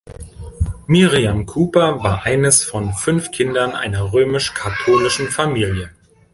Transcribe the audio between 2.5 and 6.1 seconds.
von fünf Kindern einer römisch-katholischen Familie.